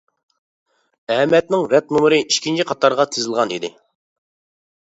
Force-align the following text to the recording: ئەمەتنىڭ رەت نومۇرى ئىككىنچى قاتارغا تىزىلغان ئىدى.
ئەمەتنىڭ 1.15 1.67
رەت 1.73 1.93
نومۇرى 1.97 2.19
ئىككىنچى 2.23 2.67
قاتارغا 2.73 3.07
تىزىلغان 3.15 3.55
ئىدى. 3.59 3.73